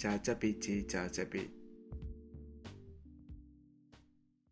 [0.00, 1.59] 加这笔及加这笔。